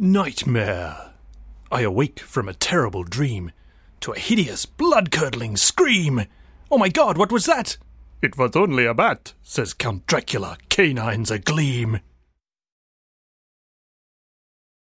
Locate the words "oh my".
6.70-6.88